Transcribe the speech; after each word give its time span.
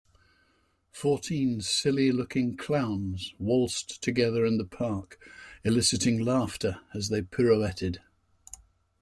Fourteen 0.91 1.61
silly 1.61 2.11
looking 2.11 2.57
clowns 2.57 3.35
waltzed 3.37 4.01
together 4.01 4.43
in 4.47 4.57
the 4.57 4.65
park 4.65 5.19
eliciting 5.63 6.17
laughter 6.25 6.81
as 6.91 7.09
they 7.09 7.21
pirouetted. 7.21 8.01